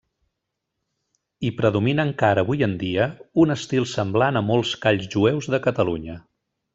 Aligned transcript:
Hi 1.45 1.51
predomina 1.59 2.05
encara 2.09 2.45
avui 2.45 2.67
en 2.69 2.73
dia 2.85 3.07
un 3.45 3.57
estil 3.59 3.87
semblant 3.95 4.41
a 4.43 4.47
molts 4.51 4.73
calls 4.87 5.07
jueus 5.17 5.51
de 5.57 5.61
Catalunya. 5.71 6.17